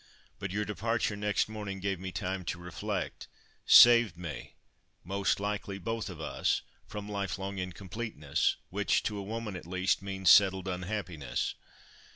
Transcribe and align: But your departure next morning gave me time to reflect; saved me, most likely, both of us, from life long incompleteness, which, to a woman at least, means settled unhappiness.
But 0.39 0.49
your 0.49 0.65
departure 0.65 1.15
next 1.15 1.47
morning 1.47 1.79
gave 1.79 1.99
me 1.99 2.11
time 2.11 2.43
to 2.45 2.57
reflect; 2.57 3.27
saved 3.67 4.17
me, 4.17 4.55
most 5.03 5.39
likely, 5.39 5.77
both 5.77 6.09
of 6.09 6.19
us, 6.19 6.63
from 6.87 7.07
life 7.07 7.37
long 7.37 7.59
incompleteness, 7.59 8.55
which, 8.71 9.03
to 9.03 9.19
a 9.19 9.21
woman 9.21 9.55
at 9.55 9.67
least, 9.67 10.01
means 10.01 10.31
settled 10.31 10.67
unhappiness. 10.67 11.53